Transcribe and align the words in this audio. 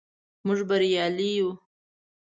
موږ 0.45 0.59
بریالي 0.69 1.29
یو. 1.37 1.49